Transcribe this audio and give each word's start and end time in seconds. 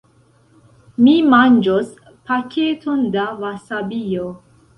Mi 1.07 1.13
manĝos 1.33 1.91
paketon 2.31 3.05
da 3.19 3.27
vasabio. 3.45 4.27